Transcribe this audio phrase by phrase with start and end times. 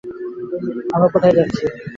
[0.95, 1.63] আমরা কোথায় আছি?